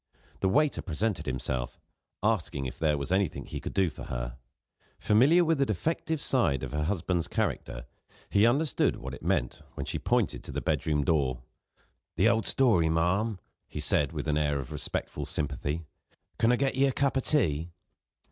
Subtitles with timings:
[0.39, 1.79] The waiter presented himself,
[2.23, 4.39] asking if there was anything he could do for her.
[4.97, 7.85] Familiar with the defective side of her husband's character,
[8.27, 11.43] he understood what it meant when she pointed to the bedroom door.
[12.15, 13.37] "The old story, ma'am,"
[13.67, 15.85] he said, with an air of respectful sympathy.
[16.39, 17.69] "Can I get you a cup of tea?"